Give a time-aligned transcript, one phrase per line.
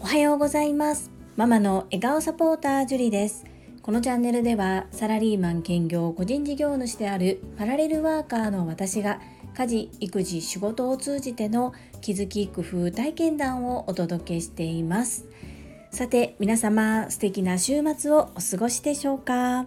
[0.00, 1.10] おはようございます。
[1.34, 3.44] ママの笑顔サポータージュリです。
[3.82, 9.20] このチャンネルではサラリーマン兼業個人事業主であるパラレルワーカーの私が
[9.56, 15.24] 家事育児仕事を通じての気づき工夫体験談をお届けしています。
[15.90, 19.66] さて皆様素敵な週末をお過ごしでしょうか？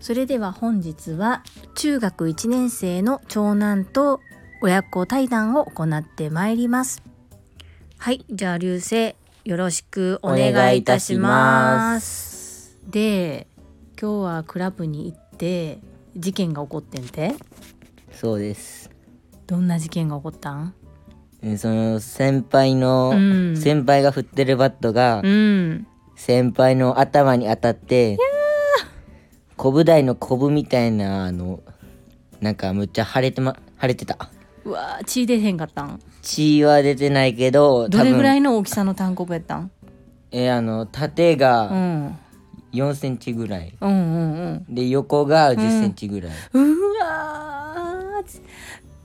[0.00, 1.44] それでは本日は
[1.74, 4.20] 中学1年生の長男と
[4.64, 7.02] 親子対談を行ってまいります。
[7.98, 12.78] はいじゃあ流星よろしくお願いいたします。
[12.88, 13.48] で
[14.00, 15.80] 今日はクラブに行って
[16.14, 17.34] 事件が起こってんて？
[18.12, 18.88] そうです。
[19.48, 20.72] どんな事件が起こったん？
[21.42, 23.56] えーその先輩の、うん。
[23.56, 25.88] 先輩が振ってるバットが、うん。
[26.14, 28.16] 先輩の頭に当たって
[29.56, 31.64] コブダイのコブみたいなあの
[32.40, 34.30] なんかむっちゃ腫れてま腫れてた
[34.64, 36.00] うわー血出へんかったん？
[36.22, 39.70] 血は出てないけどどれぐらいいの大きさの単行部やったん？
[40.30, 42.18] えーあの縦うがん。
[42.72, 44.74] 4センチぐらい、うんうんうん。
[44.74, 48.40] で横が10センチぐらい、うわー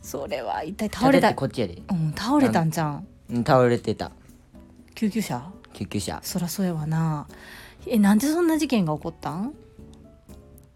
[0.02, 1.34] それは一体倒れた。
[1.34, 1.82] こっちやで。
[1.90, 4.12] うん倒れたんじゃんうん倒れてた。
[4.96, 5.52] 救急車？
[5.74, 6.22] 救急車。
[6.24, 7.28] そらそうやわな。
[7.86, 9.54] えなんでそんな事件が起こったん？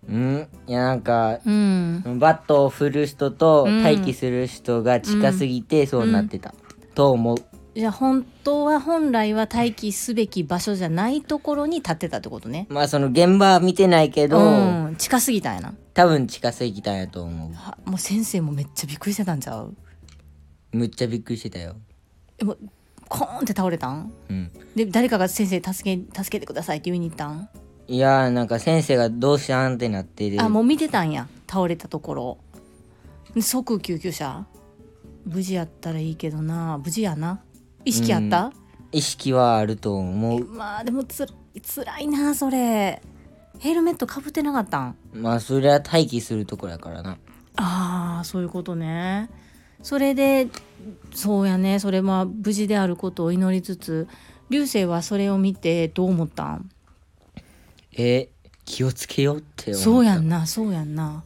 [0.08, 0.48] うん？
[0.68, 2.04] いやなんかうん。
[2.20, 3.84] バットを振る人とうん。
[3.84, 6.54] 待機する人が近すぎてそうなってた、
[6.96, 7.38] と思う。
[7.74, 12.68] じゃあ本当は本来は待機すべき場所じゃないところに立ってたってことね。
[12.70, 14.96] まあその現場は見てないけど、うん。
[14.98, 15.74] 近すぎたんやな。
[15.94, 19.76] 多分近すぎたんやと思はもう先生もめっちゃびっくりしてたんちゃう
[20.74, 20.78] う？
[20.78, 21.76] むっちゃびっくりしてたよ。
[22.40, 22.60] えもう
[23.08, 24.12] コーンって倒れたん？
[24.30, 24.52] うん。
[24.76, 27.50] で誰かが先生助け助けてくださいって言いに行ったん？
[27.92, 31.28] いやーなんか先生がどうしたんってなってであもう見てたんや。
[31.46, 32.38] 倒れたところ。
[33.36, 34.46] で即救急車。
[35.26, 36.80] 無事やったらいいけどな。
[36.82, 37.42] 無事やな。
[37.84, 38.54] 意識あった、
[38.94, 40.46] 意識はあると思う。
[40.46, 41.28] まあでもつ
[41.76, 43.02] 辛いなそれ。
[43.60, 44.96] ヘルメットかぶってなかったん？
[45.14, 47.18] まあそれは待機するところやからな。
[47.58, 49.30] ああそういうことね。
[49.84, 50.48] それで
[51.14, 51.80] そうやね。
[51.80, 54.08] それは無事であることを祈りつつ
[54.50, 56.70] 流星はそれを見てどう思ったん？
[57.98, 58.30] え
[58.66, 59.84] 気をつけようって思った。
[59.84, 61.24] そうやんなそうやんな。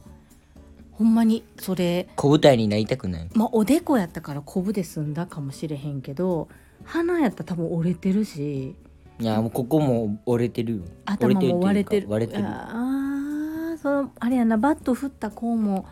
[0.92, 3.28] ほんまにそれ小舞台になりたくない。
[3.34, 6.48] まあおでこやったからこぶで済んだかもしれへんけど
[6.84, 8.74] 鼻やったら多分折れてるし。
[9.18, 10.82] いやもうここも折れてるよ。
[11.04, 12.06] 頭も割れてる。
[12.10, 12.44] 折れてる。
[12.46, 15.86] ああそのあれやなバット振った子も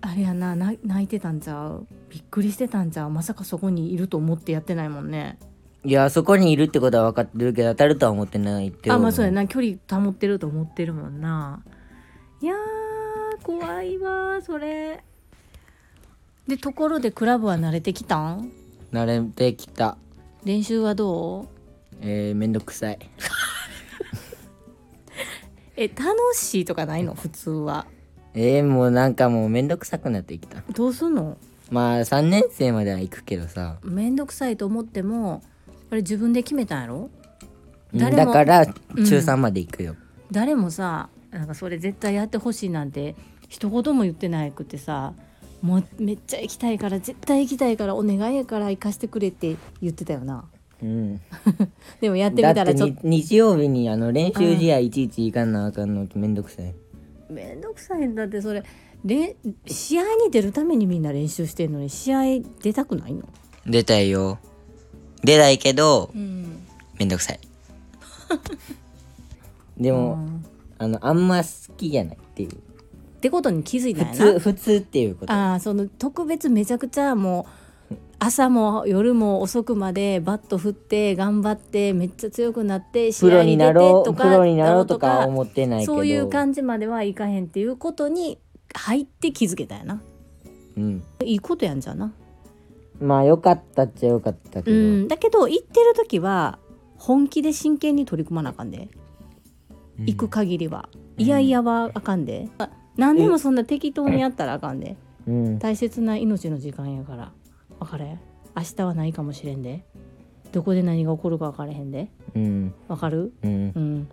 [0.00, 1.86] あれやなな泣いてたんちゃう？
[2.10, 3.10] びっくりしてたんちゃう？
[3.10, 5.38] まさかそこにいると思ってやってないもんね
[5.86, 11.62] いやそこにいるってことは分かってるけど当たるとは思ってないってあまあそうやなな距離保ってると思ってるもんな。
[12.42, 15.04] いやー怖いわそれ。
[16.48, 18.50] でところでクラブは慣れてきたん？
[18.92, 19.96] 慣れてきた。
[20.44, 21.46] 練習はどう？
[22.00, 22.98] えー、めんどくさい。
[25.76, 26.04] え楽
[26.34, 27.14] しいとかないの？
[27.14, 27.86] 普通は。
[28.34, 30.62] えー、もうなんかもうめんどくさくなってきた。
[30.72, 31.36] どうすんの？
[31.70, 33.76] まあ3年生までは行くけどさ。
[33.84, 35.42] めんどくさいと思っても
[35.90, 37.10] あれ自分で決めたんやろ？
[37.92, 39.04] うん誰もだから中うん。
[39.04, 39.94] 3まで行くよ、
[40.30, 43.14] 誰もさなんかそれ絶対やってほしいなんて
[43.48, 45.12] 一言も言ってないくてさ
[45.62, 50.44] もうめっちゃ行きたいから絶対行きたいからお願いやから行かしてくれって言ってたよな。
[50.82, 51.20] うん、
[52.02, 53.06] でもやってみだったてらちょっと。
[53.08, 56.74] に日曜日にあの練習試合いちいち行かなあかんのってめんどくさい。
[57.30, 58.62] めんどくさいんだってそれ。
[59.04, 59.36] れ
[59.66, 62.22] 試合に出るためにみんな練習してんのに試合
[62.62, 63.22] 出たくないの？
[63.66, 64.38] 出たいよ
[65.24, 66.66] 出ないけどうん。
[66.98, 67.40] めんどくさい。
[69.78, 70.18] でも、
[70.78, 72.50] あのあんま好きじゃないっていう。
[72.52, 72.52] っ
[73.20, 75.32] てことに気づいたん普通普通っていうこと。
[75.32, 77.46] ああその特別めちゃくちゃも
[77.90, 85.94] う朝も夜も遅くまでバット振って頑張ってめっちゃ強くなって試合に出てになろうとかプロになろうとか思ってないけど。
[85.94, 88.38] そういう感じまではいかへんっていうことに
[88.74, 90.00] 入って気づけたやな。
[90.76, 91.02] うん。
[91.24, 92.12] いいことやんじゃな
[93.00, 95.08] まあよかったっちゃよかったけうど、ん。
[95.08, 96.58] だけど行ってる時は
[96.96, 98.88] 本気で真剣に取り組まなあかんで。
[99.98, 100.06] うん。
[100.06, 100.88] 行く限りは、
[101.18, 102.48] いやいやはあかんで。
[102.58, 104.96] あ何でもそんな適当にやったらあかんで。
[105.26, 105.58] うん。
[105.58, 107.32] 大切な命の時間やから。
[107.78, 108.18] 分かれ
[108.56, 109.84] 明日はないかもしれんで。
[110.52, 112.10] どこで何が起こるか分からへんで。
[112.34, 112.74] うん。
[112.88, 113.34] 分かる？
[113.42, 113.72] うん。
[113.74, 114.08] うん。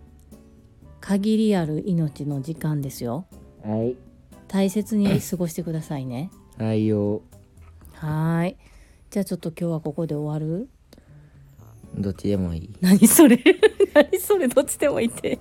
[1.00, 3.26] 限りある命の時間ですよ。
[3.64, 3.96] はい。
[4.50, 6.30] 大切に過ごしてくださいね。
[6.58, 7.22] はいよ。
[7.94, 8.58] はーい
[9.14, 10.68] じゃあちょっと今日はここで終わる？
[11.96, 12.70] どっちでもいい。
[12.82, 13.38] 何それ？
[13.94, 14.48] 何それ？
[14.48, 15.38] どっちでもいいって。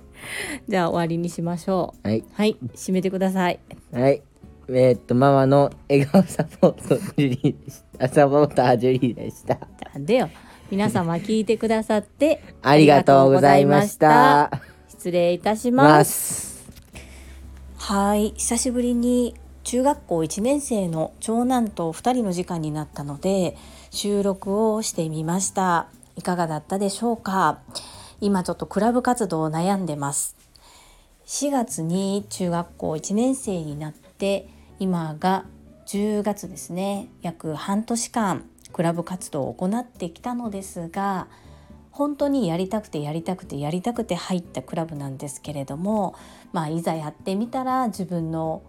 [0.69, 2.19] じゃあ終わりにしましょはい。
[2.19, 2.55] うはい。
[2.75, 3.59] 締めてください。
[3.91, 4.21] はい。
[4.69, 9.57] えーっとママの笑顔サポートジュリーサポータージュリーでした。
[9.91, 10.29] なんでよ
[10.69, 14.51] 皆様聞いてくださって ありがとうございました。
[14.87, 16.69] 失礼いたします。
[17.77, 18.33] はい。
[18.37, 19.33] 久しぶりに
[19.63, 23.57] 中学校1年生の長男と2人の時間になったので
[23.91, 25.87] 収録をしてみました。
[26.15, 27.59] いかがだったでしょうか？
[28.21, 30.35] 今ちょっとクラブ活動を悩んでます。
[31.25, 34.47] 4月に中学校1年生になって
[34.79, 35.45] 今が
[35.87, 37.07] 10月ですね。
[37.21, 41.27] 約半年間クラブ活動を行ってきたのですが
[41.91, 46.15] 本当にやりたくてやりたくてやりたくて入ったクラブなんですけれども
[46.51, 48.63] まあいざやってみたら自分の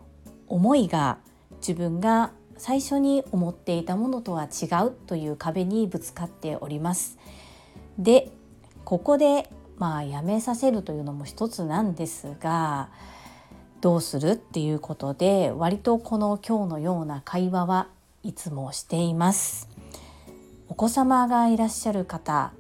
[0.55, 1.19] 思いが
[1.57, 7.19] 自分が最初に思っていたものとは違うという壁にぶつかっております。
[7.99, 8.31] で
[8.85, 12.89] ここでまあやめさせるというのも一つなんですが
[13.81, 17.89] どうするっていうことで割とこの今日のような会話は
[18.23, 19.69] いつもしています。
[20.69, 22.53] お子様がいらっしゃる方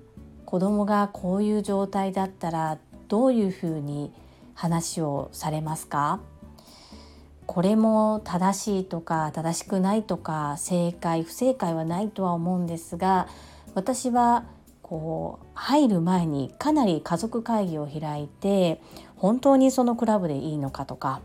[0.47, 4.13] 子供がこういう状態だったらどういうふうに
[4.55, 6.19] 話をされますか？
[7.47, 13.29] これも正しいとか正しくないとか正解不正解はないとは思うんですが
[13.75, 14.45] 私は
[14.83, 18.81] こう入る前にかなり家族会議を開いて
[19.17, 21.21] 本当にそのクラブでいいのかとか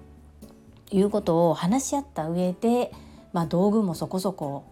[0.92, 2.92] いうことを話し合った上で、
[3.33, 4.66] まあ、道具もそこそこ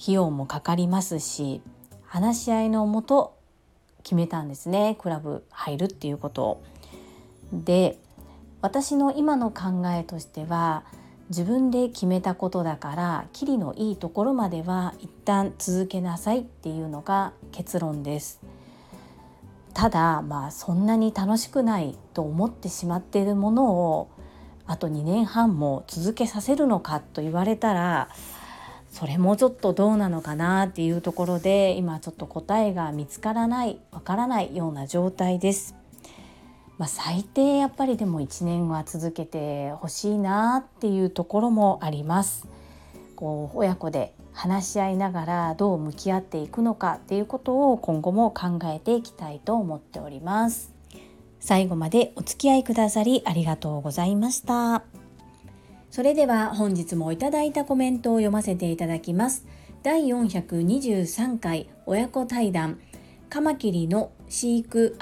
[0.00, 1.60] 費用もかかりますし
[2.04, 3.36] 話し合いのもと
[4.02, 6.62] 決めたんですねクラブ入るっていうことを。
[7.52, 7.98] で
[8.60, 10.84] 私の今の考えとしては
[11.28, 18.40] 自分で決めたことだからキリのいいところまでは一旦続けなさいっていうのが結論です。
[19.74, 24.08] ただまあそんなに楽しくないと思ってしまっているものを
[24.66, 28.08] あと2年半も続けさせるのかと言われたら
[28.90, 35.76] それもちょっとどうなのかなっていうところで今ちょっと答えが見つからないわからないような状態です。
[36.78, 42.46] まあ、最低やっぱりでも1年は続けてほしいなっていうところもあります。
[43.16, 50.72] こう親子で話し合いながらどう向き合っていくのかっていうことを今後も考えていきたいと思っております。
[51.40, 54.84] 最後までお付き合いくださりありがとうございました。
[55.90, 59.46] それでは本日もいただいたコメントを読ませていただきます。
[59.82, 62.78] 第423回親子対談
[63.30, 64.96] カマキリの飼育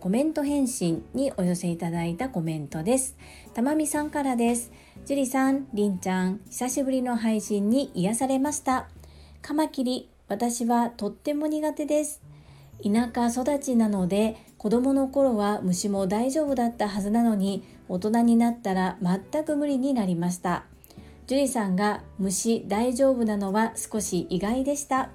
[0.00, 3.16] コメント返信にお寄せいただいたコメントです。
[3.54, 4.70] たまみさんからです。
[5.06, 8.88] ジュリさん、りんちゃん、久しぶりの配信に癒されました。
[9.40, 12.20] カマキリ、私はとっても苦手です。
[12.84, 20.64] 田舎育ちなので子供の頃は虫も大丈夫だったはずなのに大人になったら全く無理になりました。
[21.26, 25.08] ジュリさんが虫大丈夫なのは少し意外でした。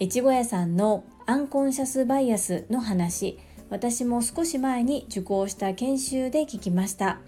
[0.00, 3.38] 越後屋さんのアンコンシャスバイアスの話、
[3.68, 7.20] 私も少し前に受講した研修で聞きました。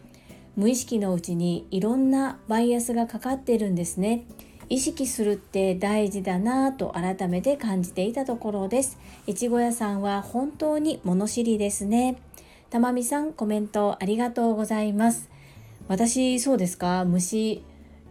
[0.56, 4.25] 無意識のうちにいろんなバイアスがかかってるんですね。
[4.69, 8.99] 意識するって大事だなぁと改めて感じていたところです。
[9.28, 12.16] 越後屋さんは本当に物知りですね。
[12.70, 15.31] たまみさんコメントありがとうございます。
[15.87, 17.04] 私そうですか？
[17.04, 17.62] 虫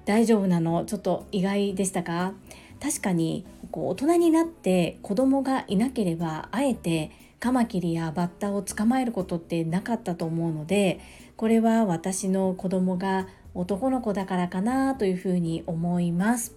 [0.06, 0.86] 大丈夫なの？
[0.86, 2.32] ちょっと意外でしたか？
[2.82, 11.00] 確かにこう大人になって子供がいなければあえてカマキリやバッタを捕まえることってなかったと思うので
[11.38, 16.56] これは私の子供が男の子だからかなというふうに思います。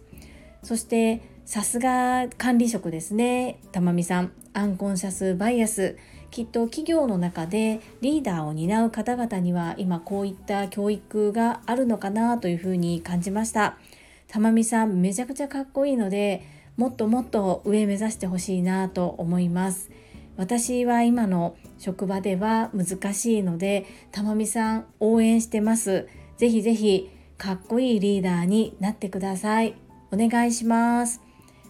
[0.63, 4.33] そしてさすが管理職ですねたまみさん。
[4.57, 5.97] アンコンシャスバイアス。
[6.31, 13.79] きっと企業の中でリーダーを担う方々には今こういった教育があるのかなというふうに感じました。
[14.27, 16.43] たまみさんめちゃくちゃかっこいいので
[16.77, 19.91] もっともっと上目指してほしいなと思います。
[20.37, 26.09] 私は今の職場では難しいのでたまみさん応援してます。
[26.37, 29.75] ぜひぜひかっこいいリーダーになってください。
[30.11, 31.21] お願いします。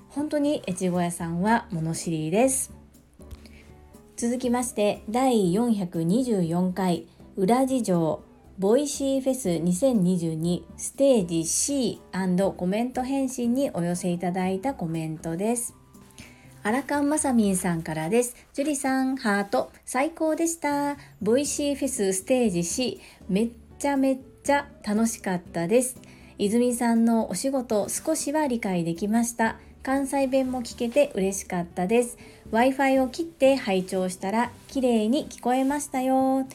[0.09, 2.73] 本当に越後屋さんは物知りです。
[4.17, 7.07] 続きまして第424回
[7.37, 8.34] 裏事情。
[8.57, 12.01] ボイシーフェス2022ステージ C&
[12.57, 15.75] コメント返信にお寄せいただいたコメントです。
[16.63, 18.37] アラカンまさみんさんからです。
[18.53, 20.97] ジュリさん、ハート、最高でした。
[21.21, 25.97] ボイシーフェスステージ C、めっちゃめっちゃ楽しかったです。
[26.39, 29.57] 泉さんのお仕事、少しは理解できました。
[29.83, 32.19] 関西弁も聞けて嬉しかったです。
[32.53, 36.47] Wi-Fi を切って拝聴したら、綺麗に聞こえましたよ。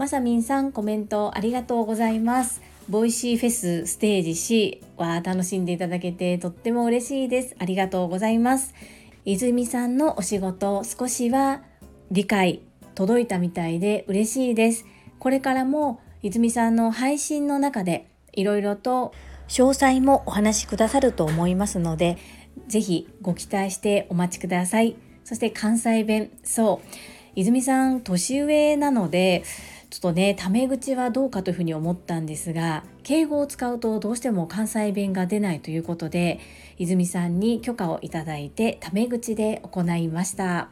[0.00, 2.62] まさみんさんコメントありがとうございます。
[2.88, 7.54] ボイシーフェスステージ C は楽しんでいただけてとっても嬉しいです。
[7.58, 8.72] ありがとうございます。
[9.26, 11.60] 泉さんのお仕事少しは
[12.10, 12.62] 理解
[12.94, 14.86] 届いたみたいで嬉しいです。
[15.18, 19.12] これからも泉さんの配信の中でいろいろと
[19.48, 22.16] 詳細もお話しくださると思いますので、
[22.68, 24.96] ぜひご期待してお待ちください。
[25.24, 26.88] そして関西弁、そう、
[27.36, 29.44] 泉さん年上なので、
[29.90, 36.38] ちょっとね、タメ口はどうかというふうに思ったんですが、敬語を使うとどうしても関西弁が出ないということで、
[36.78, 40.70] 泉さんに許可をいただいてタメ口で行いました。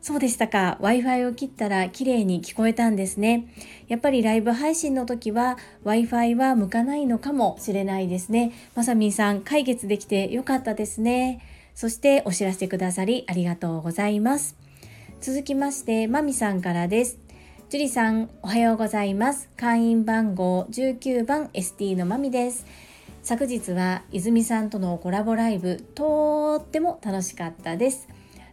[0.00, 0.78] そうでしたか。
[0.80, 3.48] Wi-Fi を切ったら綺麗に聞こえたんですね。
[3.88, 8.52] やっぱりライブ配信の時は Wi-Fi は向かないのかもしれないですね。
[8.74, 11.40] まさみんさん、解決できてよかったですね。
[11.74, 14.56] そしてお知らせくださりありがとうございます。
[15.20, 17.23] 続きまして、まみさんからです。
[17.74, 19.48] 樹里さん、おはようございます。
[19.56, 22.66] 会員番号19番 ST のまみです。
[23.24, 28.06] 昨日は泉さんとのコラボライブ、とっても楽しかったです。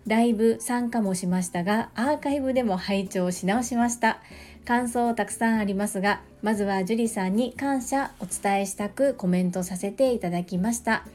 [0.08, 4.22] ライブ参加もしましたが、アーカイブでも拝聴し直しました。
[4.66, 11.06] 感想たくさんありますが、まずは樹里さんに感謝お伝えしたくコメントさせていただきました。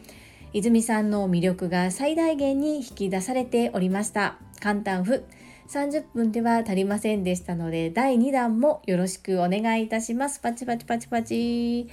[0.53, 4.37] 泉さんの魅力が最大限に引き出されておりました。
[4.61, 5.25] 簡単譜
[5.69, 10.41] 30分では足りませんでしたので第2弾もよろしくお願いいたします。
[10.41, 11.89] パチパチパチパチ。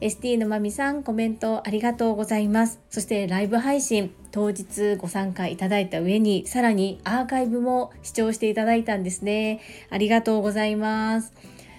[0.00, 2.80] ST のまみさんコメントありがとうございます。
[2.88, 9.60] そしてライブ配信当日ご参加いただいた上にさらにアーカイブも視聴していただいたんですね。
[9.90, 11.34] ありがとうございます。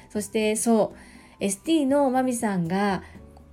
[0.10, 0.94] そしてそ
[1.40, 3.04] う ST のまみさんが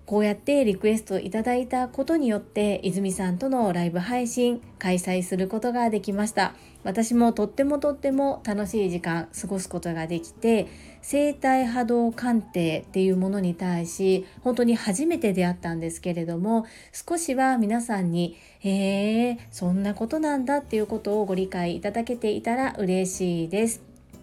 [0.07, 6.55] こうやってリクエストいただいたことによって泉さんとのライブ配信開催することができました。
[6.85, 10.69] 私もとってもとっても楽しい時間過ごすことができて
[11.03, 23.83] 生体波動鑑定っていうものに対し本当に初めて出会ったんですけれども少しは皆さんに「へえそんなことなんだ」っていうことをご理解いただけていたら嬉しいです。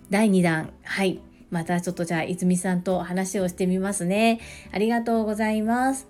[0.10, 0.72] 第2弾。
[0.84, 1.33] はい。
[1.54, 4.40] またちょっとじゃあ泉さんと話をしてみますね。
[4.72, 6.08] ありがとうございます。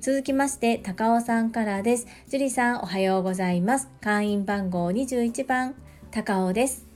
[0.00, 2.06] 続きまして、高尾さんからです。
[2.28, 3.88] 樹里さん、おはようございます。
[4.00, 5.76] 会員番号21番、
[6.10, 6.86] 高尾です。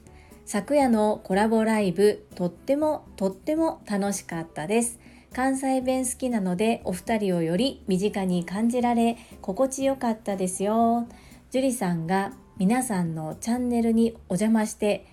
[0.45, 4.99] 昨夜のコラボライブ、とってもとっても楽しかったです。
[5.33, 11.07] 関西弁好きなので、お二人をより身近に感じられ、心地よかったですよ。
[11.53, 15.07] 樹里さんが皆さんのチャンネルにお邪魔して、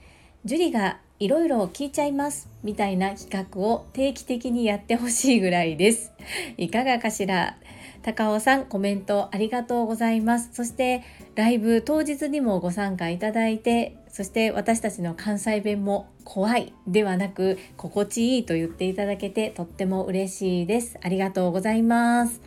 [0.46, 6.12] 樹里がいろいろ聞いちゃいますみたいな企画を定期的にやってほしいぐらいです。
[6.58, 7.58] いかがかしら？
[8.02, 10.50] 高尾さんコメントありがとうございます。
[10.52, 11.04] そして
[11.36, 20.98] ライブ当日にもご参加いただいてそして私たちの関西弁も怖いではなく心地いいと言っていただけてとっても嬉しいです。
[21.04, 22.42] ありがとうございます。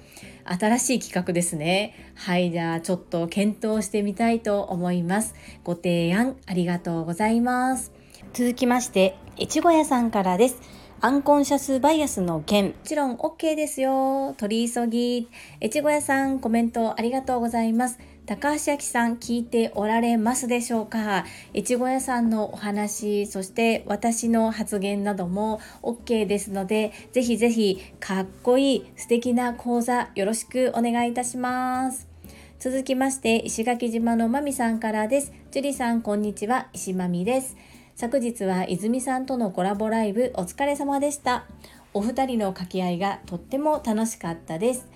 [0.46, 1.94] 新しい企画ですね。
[2.16, 5.36] はい、じゃあちょっと検討してみたいと思います。
[5.62, 7.92] ご提案ありがとうございます。
[8.34, 10.60] 続きまして、越後屋さんからです。
[11.00, 14.34] アンコンシャスバイアスの件、もちろん OK ですよ。
[14.36, 15.28] 取り急ぎ。
[15.62, 18.00] 越後屋さん、コメントありがとうございます。
[18.26, 21.24] 高橋明さん聞いておられますでしょうか？
[21.54, 32.08] 越後屋さんのお話、そして私の発言なども OK ですので、ぜひぜひかっこいい素敵な講座よろしくお願いいたします。
[32.58, 35.32] 続きまして、石垣島のまみさんからです。
[35.52, 36.66] 樹里さん、こんにちは。
[36.72, 37.56] 石まみです。
[37.96, 41.44] 昨日は泉さんとのコラボライブお疲れ様でした。
[41.92, 44.88] お二人の掛け合いがとっても楽しかったです。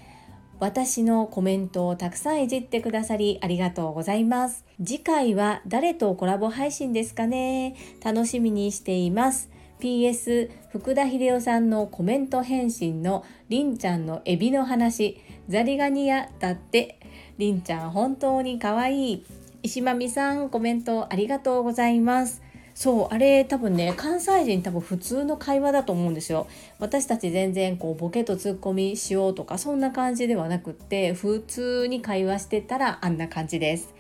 [0.59, 4.65] 私のコメントをたくさんいじってくださりありがとうございます。
[4.85, 7.77] 次回は誰とコラボ配信ですかね？
[8.05, 9.49] 楽しみにしています。
[9.79, 16.99] PS 福田秀夫さんのコメント返信のりんちゃんのエビの話ザリガニ屋だって
[17.39, 19.25] りんちゃん本当に可愛い
[19.63, 22.43] 石間美さんコメントありがとうございます
[22.79, 26.47] そうあれ多分ね関西人多分普通の会話だと思うんですよ。
[26.79, 33.93] 私たち全然こうボケとツッコミしようとかそんな感じではなくって普通に会話してたらあんな感じです。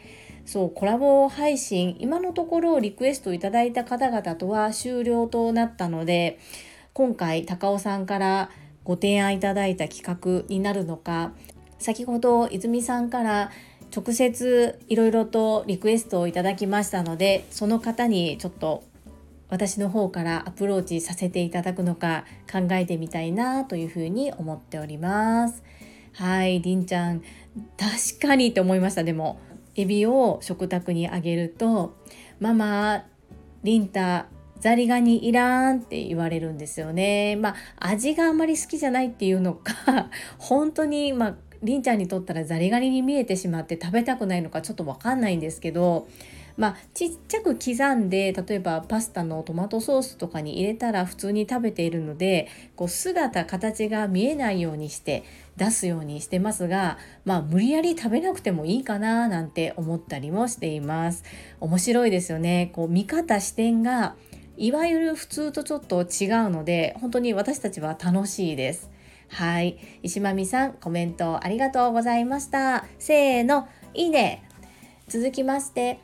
[0.46, 6.38] そうコラボ配信今のところリクエストいただいた方々とは終了となったので
[6.92, 8.48] 今回高尾さんから
[8.84, 11.32] ご提案いただいた企画になるのか
[11.80, 13.50] 先ほど泉さんから
[13.94, 18.84] 直接いろいろとリクエストをいただきましたのでその方にちょっと
[19.50, 25.62] 私の方からアプローチさせていただくのか考えてみたいなというふうに思っております。
[26.12, 27.22] はい、りんちゃん
[27.76, 29.40] 確かにって思いましたでも
[29.76, 31.96] エビを食卓にあげると
[32.40, 33.04] 「ママ
[33.62, 34.26] りんた
[34.60, 37.36] ザリガニいらんって言われるんですよね。
[37.36, 46.08] まあ味があまり好きじゃないっていうのか本当にまありんちゃんにとったらザリガニに見えてしまって食べたくないのかちょっとわかんないんですけど
[46.58, 55.22] まあ、ちっちゃく刻んで例えばパスタのトマトソースとかに入れたら普通に食べているのでこう姿形が見えないようにして
[55.56, 61.22] 出すようにしてますがまあ無理やり食べなくてもいいかななんて思ったりもしています。
[61.60, 62.70] 面白いですよね。
[62.72, 64.16] こう見方視点が
[64.56, 68.90] いわゆる普通とちょっと違うので本当に私たちは楽しいです。
[69.28, 74.44] はい石間美さんコメントありがとうございましたせーのいいね
[75.08, 76.00] 続きまして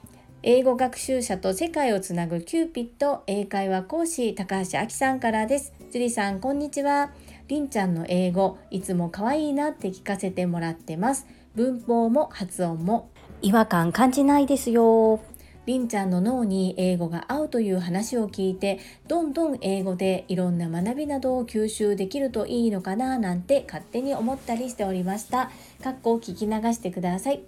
[0.46, 5.72] 英語学習者と世界をつなぐキューピット英会話講師高橋明さんからです。
[5.90, 7.12] 樹里さんこんにちは。
[7.48, 11.26] りんちゃんの英語いつも可愛いなって聞かせてもらってます。
[11.54, 13.08] 文法も発音も
[13.40, 15.18] 違和感感じないですよ。
[15.66, 25.50] りんちゃんの脳に英語が合うという話を聞いてどんどん英語でいろんな学びなどを吸収できるといいのかななんて勝手に思ったりしておりました。
[25.82, 27.42] かっこ聞き流してください。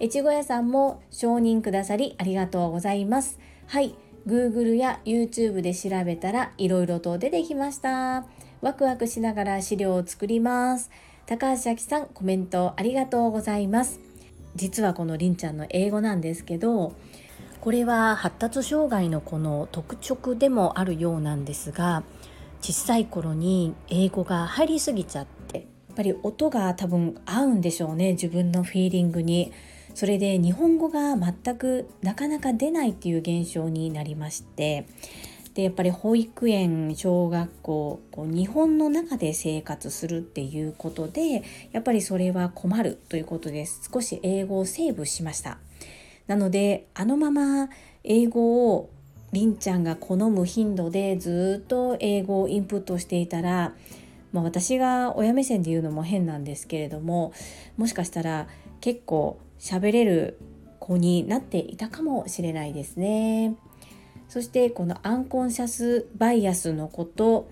[0.00, 3.38] 越後屋さんも承認くださりありがとうございます。
[3.66, 3.94] はい。
[4.26, 8.26] Google や YouTube で調べたらいろいろと出てきました。
[8.60, 10.90] ワクワクしながら資料を作ります。
[11.26, 14.00] 高橋明さんコメントありがとうございます。
[14.54, 16.94] 実はこのりんちゃんの英語なんですけど
[17.62, 22.02] これは発達障害の子の特徴でもあるようなんですが
[22.60, 29.52] 小さい頃に英語が入りすぎちゃってやっぱり音が多分合うんでしょうね自分のフィーリングに
[29.94, 34.88] それで日本語が全くなかなか出ないっていう現象になりまして
[35.54, 45.58] でやっぱり保育園小学校こう日本の中で生活するっていうことでやっぱりそれは困るということで少し英語をセーブしました。
[46.26, 47.68] なのであのまま
[48.04, 48.90] 英語を
[49.32, 53.72] りんちゃんが好む頻度でずっと英語をインプットしていたら、
[54.32, 57.32] まあ、私が親目線で言うのも変なんですけれども
[57.78, 58.46] もしかしたら
[58.80, 60.38] 結構喋れる
[60.78, 63.54] 子になっていたかもしれないですね。
[64.28, 67.50] そしてこのアンコンシャスバイアスのこと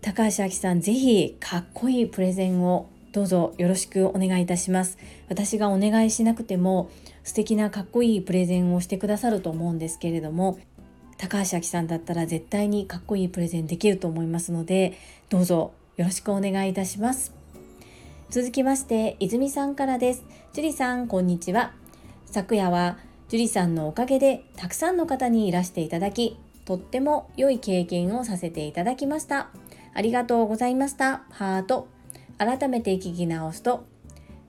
[0.00, 6.90] 高橋明さんぜひかっこいいプレゼンをどうぞよろしくお願いいたします私がお願いしなくても
[7.24, 10.58] 素敵なかっこいいプレゼンをしてくださると思うんですけれども
[11.16, 14.98] 高橋明さんだったら絶対にかっこいいプレゼンできると思いますので
[15.30, 17.32] どうぞよろしくお願いいたします。
[18.30, 20.24] 続きまして泉さんからです。
[20.52, 21.72] 樹里さんこんにちは。
[22.26, 29.50] 昨夜は樹里さんのおかげでたくさんの方にいらしていただきとっても良い経験をさせていただきました。
[29.94, 31.22] ありがとうございました。
[31.30, 31.86] ハート。
[32.36, 33.84] 改めて聞き直すと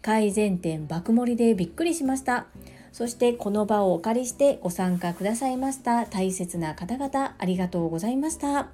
[0.01, 2.47] 改善点爆盛りでびっくりしました。
[2.95, 8.69] そしてこの場をお借りしてご参加くださいました大切な方々ありがとうございました。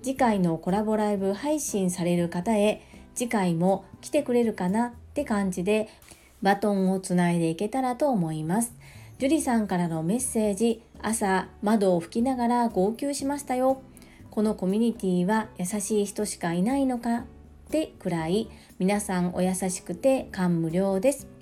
[0.00, 2.80] 次回のコラボライブ配信される方へ
[3.16, 5.88] 次回も来てくれるかなって感じで
[6.40, 8.76] バトンをつないでいけたらと思います。
[9.18, 13.82] 樹里さんからのメッセージ朝窓を拭きながら号泣しましたよ。
[14.30, 17.24] このコミュニティは優しい人しかいないのかっ
[17.72, 21.37] てくらい皆さんお優しくて感無量です。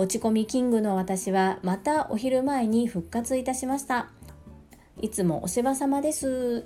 [0.00, 4.08] 落ち込みキングの私はまたお昼前に復活いたしました。
[4.98, 6.64] いつもお世話様です。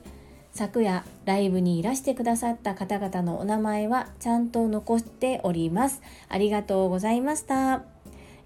[0.52, 6.00] 昨夜ライブにいらしてくださった方々のお名前はちゃんと残しております。
[6.28, 7.82] ありがとうございました。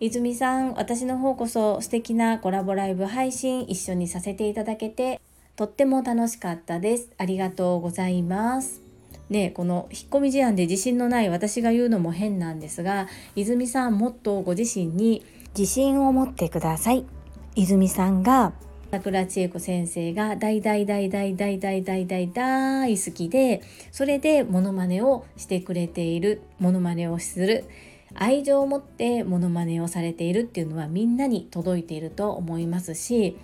[0.00, 5.20] 泉さん私の方こそ素敵なコラボライブ配信一緒にさせていただけて
[5.54, 7.10] とっても楽しかったです。
[7.18, 8.87] ありがとうございます。
[9.30, 15.22] ね、この引っ込み思案で自信のない私が言うのも変なんですが泉さんもっとご自身に
[15.56, 17.04] 自信を持ってください。
[17.54, 18.52] 泉さんが
[18.90, 23.62] 桜千恵子先生が大大大大大大大大大好きで
[23.92, 27.64] それでモノマネをしてくれているモノマネをする
[28.14, 33.36] 愛情を持ってモノマネをされているっていうのはみんなに届いていると思いますし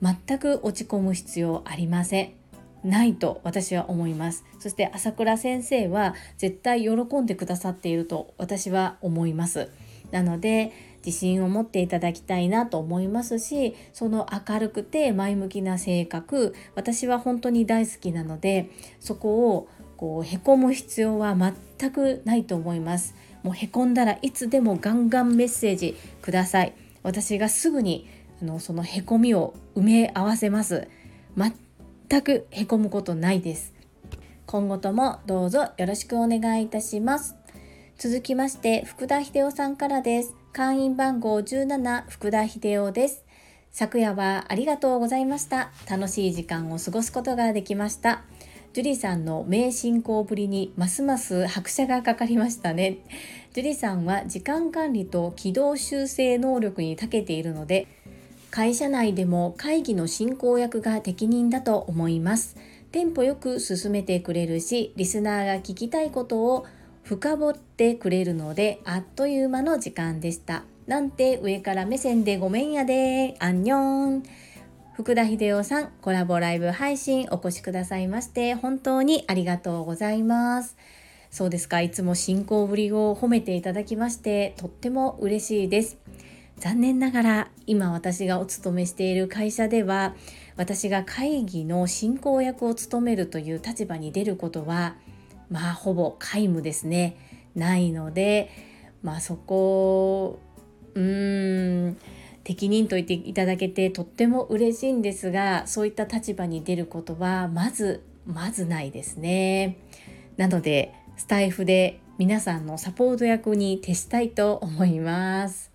[0.00, 2.39] 全く落ち込む必要ありません。
[2.84, 4.44] ないと私は思います。
[4.58, 9.70] そして朝倉先生は絶対喜んでくださっていると私は思います。
[10.10, 10.72] なので
[11.04, 21.36] 自信を持っていただきたいなと思いますしその明るくて前向きな性格私は本当に大好きなのでそこをこうへこむ必要は
[21.78, 23.14] 全くないと思います。
[23.42, 26.74] もうへこんだらいつでもガンガンメッセージください。
[27.02, 28.08] 私がすぐに
[28.42, 30.88] あのそのへこみを埋め合わせます。
[32.10, 33.72] 全くへこむことないです。
[34.44, 37.36] 今後ともどうぞよろしくお願いいたします。
[37.98, 40.34] 続きまして福田秀夫さんからです。
[40.52, 43.24] 会員番号17福田秀夫です。
[43.70, 45.70] 昨夜はありがとうございました。
[45.88, 48.24] 楽しい時間を過ごすことができました。
[48.72, 52.98] ジュリさんの名進行ぶりにますます拍車がかかりましたね。
[53.52, 57.86] ジュリさんは時間管理と軌道修正能力に長けているので
[58.50, 62.56] 会社内でも会議の進行役が適任だと思います。
[62.90, 66.66] テンポよく進めてくれるしリスナーが聞きたいことを
[67.04, 70.64] 深掘ってくれるのであっという間の時間でした。
[70.86, 73.36] なんて上から目線でごめんやで。
[73.38, 74.22] アンニョン。
[74.94, 80.76] 福田秀夫さんコラボライブ配信お越しくださいまして本当にありがとうございます。
[81.30, 81.80] そうですか。
[81.80, 85.96] いつも進行ぶりを褒めていただきましてとっても嬉しいです。
[86.60, 90.14] 残念ながら今私がお勤めしている会社では
[90.56, 94.96] 私が会議の進行役を務めるという立場に出ることは
[95.50, 97.16] まあほぼ皆無ですね。
[97.54, 98.50] ないので
[99.02, 100.38] まあそこ
[100.94, 101.96] うーん
[102.44, 109.78] 適任と言っていただけてとっても嬉しいんですがそういった立場に出ることはまずまずないですね。
[110.36, 115.69] なのでスタイフで皆さんのサポート役に徹したいと思います。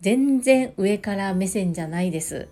[0.00, 2.48] 全然上から目線じゃないです。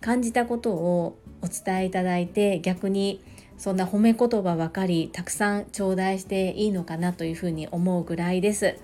[0.00, 3.22] 感じたことをお伝えいただいて逆に
[3.56, 8.76] そんな褒め言葉ばかりたくさん頂戴していいのかなというふうに思うぐらいです。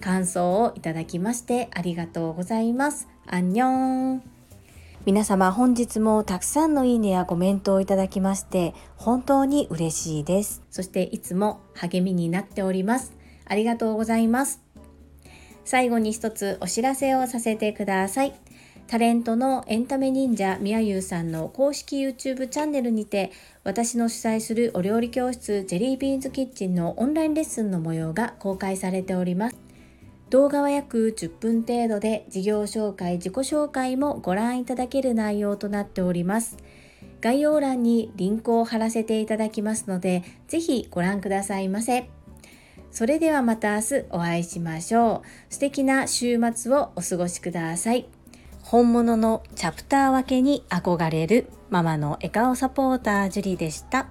[0.00, 3.08] 感想をいただきましてありがとうございます。
[3.26, 4.22] アンニョン。
[5.04, 10.62] 皆様本日もたくさんのいいねやコメントをいただきまして本当に嬉しいです。
[10.70, 13.12] そしていつも励みになっております。
[13.44, 14.62] ありがとうございます。
[15.64, 18.34] 最後に一つお知らせをさせてください。
[18.86, 23.30] タレントのエンタメ忍者みやゆうさんの公式 YouTube チャンネルにて
[23.64, 29.56] 私の主催するお料理教室ジェリービーンズキッチンのオンラインレッスンの模様が公開されております。
[30.30, 36.56] 動画は約10分程度で事業紹介、自己紹介もご覧いただける内容となっております。
[37.20, 42.08] 概要欄にリンクを貼らせていただきますので、ぜひご覧くださいませ。
[42.92, 45.52] それではまた明日お会いしましょう。
[45.52, 48.06] 素敵な週末をお過ごしください。
[48.62, 54.06] 本物のチャプター分けに憧れるママの笑顔サポータージュリでした。